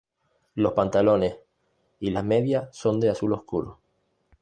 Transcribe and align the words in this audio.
Los 0.55 0.73
pantalones 0.73 1.35
y 1.99 2.09
las 2.09 2.23
medias 2.23 2.75
son 2.75 2.99
de 2.99 3.11
azul 3.11 3.33
oscuro. 3.33 3.77